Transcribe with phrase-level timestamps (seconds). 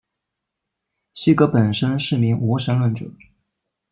[1.13, 3.05] 席格本身是名无神论者。